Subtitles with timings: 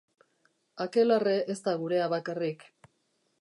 [0.85, 2.67] Akelarre ez da gurea bakarrik.